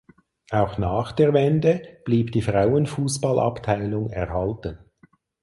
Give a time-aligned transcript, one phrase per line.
[0.49, 4.79] Auch nach der Wende blieb die Frauenfußballabteilung erhalten.